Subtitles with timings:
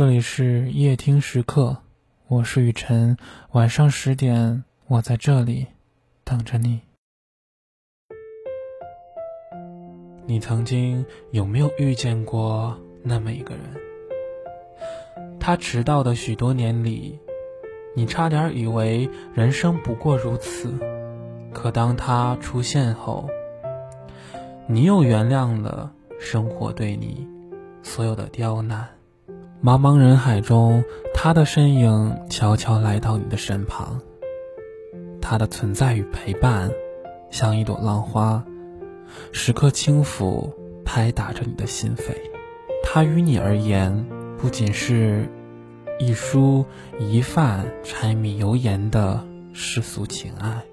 [0.00, 1.76] 这里是夜听时刻，
[2.26, 3.18] 我是雨晨。
[3.52, 5.66] 晚上十点，我在这里
[6.24, 6.80] 等着你。
[10.24, 13.62] 你曾经有没有遇见过那么一个人？
[15.38, 17.18] 他迟到的许多年里，
[17.94, 20.72] 你差点以为人生不过如此。
[21.52, 23.28] 可当他出现后，
[24.66, 27.28] 你又原谅了生活对你
[27.82, 28.88] 所有的刁难。
[29.62, 30.82] 茫茫人海中，
[31.12, 34.00] 他的身影悄悄来到你的身旁。
[35.20, 36.70] 他的存在与陪伴，
[37.30, 38.42] 像一朵浪花，
[39.32, 40.50] 时刻轻抚、
[40.82, 42.14] 拍打着你的心扉。
[42.82, 44.06] 他于你而言，
[44.38, 45.28] 不仅是
[45.98, 46.64] 一蔬
[46.98, 50.64] 一饭、柴米油盐的世俗情爱，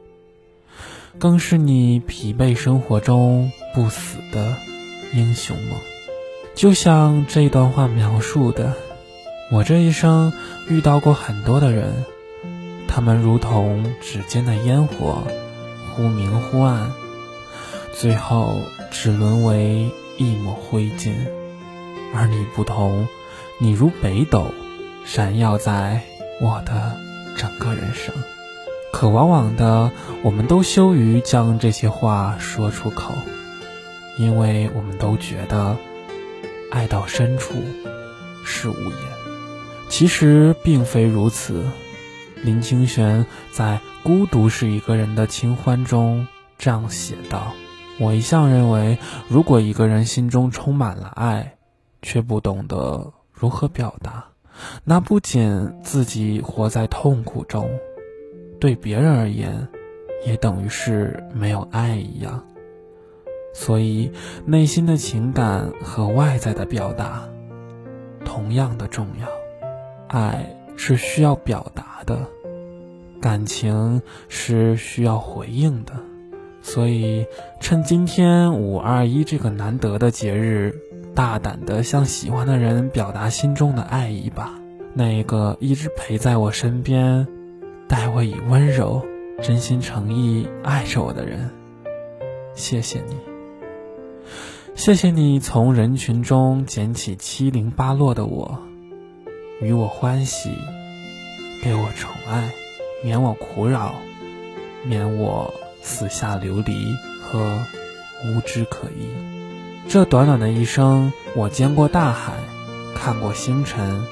[1.19, 4.55] 更是你疲惫生活中不死的
[5.13, 5.77] 英雄梦。
[6.57, 8.73] 就像这一段话描述的，
[9.51, 10.33] 我这一生
[10.67, 12.03] 遇到过很多的人，
[12.87, 15.21] 他们如同指尖的烟火，
[15.93, 16.91] 忽明忽暗，
[17.93, 21.11] 最后只沦为一抹灰烬。
[22.15, 23.07] 而你不同，
[23.61, 24.51] 你如北斗，
[25.05, 26.01] 闪耀在
[26.41, 26.97] 我的
[27.37, 28.15] 整个人生。
[28.91, 29.91] 可往往的，
[30.23, 33.13] 我们都羞于将这些话说出口，
[34.17, 35.77] 因为我们都觉得。
[36.69, 37.55] 爱到深处
[38.43, 38.95] 是无言，
[39.89, 41.63] 其实并非如此。
[42.43, 47.53] 林清玄在《孤独是一个人的清欢》中这样写道
[47.99, 51.55] ：“我一向认为，如果一个人心中充满了爱，
[52.01, 54.25] 却不懂得如何表达，
[54.83, 57.69] 那不仅自己活在痛苦中，
[58.59, 59.67] 对别人而言，
[60.25, 62.43] 也等于是没有爱一样。”
[63.59, 64.11] 所以，
[64.45, 67.27] 内心的情感和外在的表达
[68.23, 69.27] 同样的重要。
[70.07, 72.27] 爱是需要表达的，
[73.19, 75.93] 感情是需要回应的。
[76.61, 77.25] 所以，
[77.59, 80.75] 趁今天五二一这个难得的节日，
[81.15, 84.53] 大胆的向喜欢的人表达心中的爱意吧。
[84.93, 87.27] 那个一直陪在我身边，
[87.87, 89.03] 待我以温柔、
[89.41, 91.49] 真心诚意爱着我的人，
[92.53, 93.26] 谢谢你。
[94.77, 98.59] 谢谢你从人群中捡起七零八落的我，
[99.59, 100.51] 与我欢喜，
[101.63, 102.51] 给我宠爱，
[103.03, 103.95] 免我苦扰，
[104.85, 105.51] 免我
[105.81, 107.59] 四下流离和
[108.23, 109.09] 无枝可依。
[109.89, 112.33] 这短短的一生，我见过大海，
[112.95, 114.05] 看过星辰，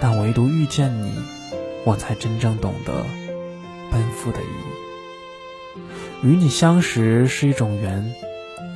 [0.00, 1.12] 但唯独遇见你，
[1.84, 3.04] 我才真正懂得
[3.92, 6.26] 奔赴的意义。
[6.26, 8.14] 与你相识是一种缘，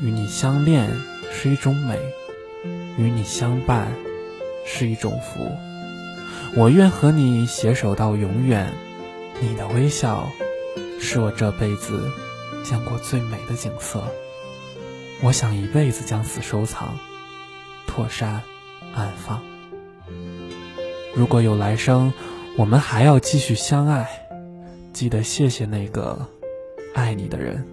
[0.03, 0.91] 与你相恋。
[1.32, 1.98] 是一种美，
[2.98, 3.88] 与你相伴
[4.65, 5.50] 是一种福。
[6.54, 8.72] 我愿和你携手到永远。
[9.41, 10.31] 你的微笑
[11.00, 12.09] 是我这辈子
[12.62, 14.04] 见过最美的景色。
[15.22, 16.97] 我想一辈子将此收藏、
[17.87, 18.43] 妥善
[18.94, 19.43] 安放。
[21.14, 22.12] 如果有来生，
[22.56, 24.09] 我们还要继续相爱。
[24.93, 26.28] 记得谢谢那个
[26.94, 27.66] 爱你的人。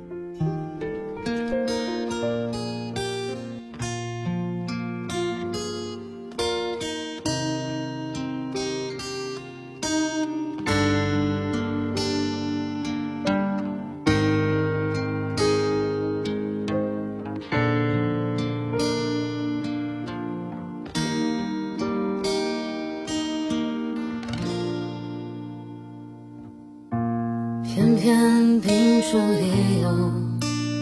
[27.75, 29.89] 偏偏凭着理由，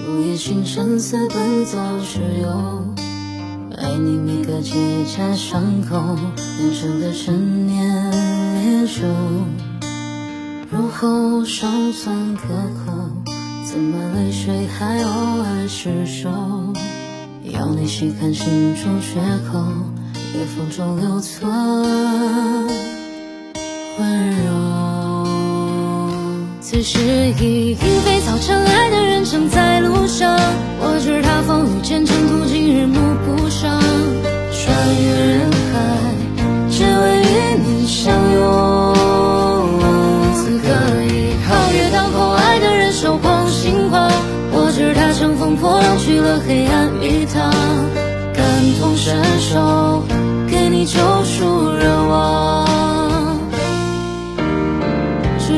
[0.07, 2.95] 午夜星辰似奔走之友。
[3.77, 4.73] 爱你每个结
[5.05, 6.15] 痂伤口，
[6.57, 8.09] 酿成的陈年
[8.55, 9.05] 烈酒，
[10.71, 12.47] 入喉尚算可
[12.85, 12.93] 口，
[13.65, 15.09] 怎么泪水还偶
[15.41, 16.29] 尔失守？
[17.43, 19.19] 要你细看心中缺
[19.51, 19.59] 口，
[20.33, 21.51] 裂缝中留存
[24.00, 24.56] 温柔。
[26.77, 27.00] 此时
[27.39, 30.38] 已莺飞草长，爱的人正在路上。
[30.79, 33.81] 我知他风雨兼程途，经日暮不赏。
[34.51, 34.62] 穿
[35.01, 35.75] 越人海，
[36.69, 38.94] 只为与你相拥。
[40.35, 40.68] 此刻
[41.01, 44.12] 已皓月当空，爱的人手捧星光。
[44.51, 47.51] 我知他乘风破浪去了黑暗一趟，
[48.35, 48.45] 感
[48.79, 50.03] 同身受，
[50.47, 52.68] 给你救赎热望。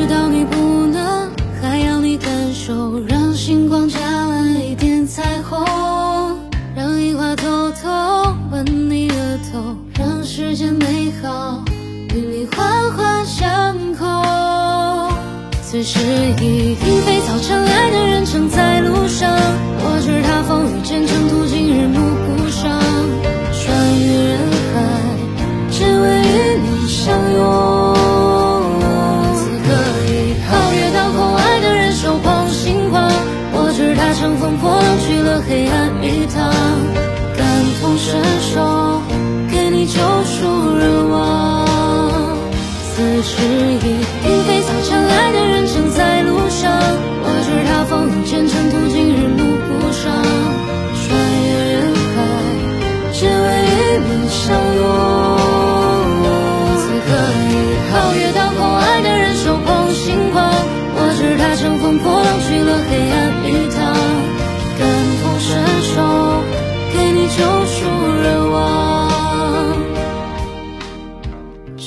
[0.08, 0.32] 让
[10.40, 11.62] 世间美，好，
[12.14, 14.06] 与你环环相扣。
[15.60, 16.00] 此时
[16.40, 19.30] 已莺飞草长，爱的人正在路上。
[19.30, 22.72] 我知他风雨兼程途，经日暮不赏。
[23.52, 23.68] 穿
[24.00, 24.38] 越人
[24.72, 24.80] 海，
[25.70, 27.94] 只为与你相拥。
[29.36, 29.68] 此刻
[30.08, 33.12] 已皓月当空，爱的人手捧星光。
[33.52, 36.50] 我知他乘风破浪去了黑暗一趟，
[37.36, 37.44] 感
[37.82, 39.02] 同身受，
[39.80, 39.94] 你救
[40.24, 41.66] 赎热望。
[42.84, 43.40] 此时
[43.82, 43.96] 已
[44.28, 46.19] 莺飞草长，爱的人正在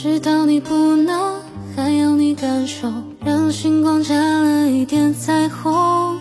[0.04, 1.40] 知道你不能，
[1.78, 2.92] 还要你感受，
[3.24, 6.20] 让星光加了一点彩虹。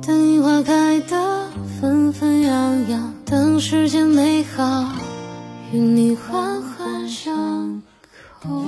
[0.00, 4.86] 等樱花开得纷纷扬扬，等世间美好
[5.70, 7.82] 与你环环相
[8.40, 8.64] 扣。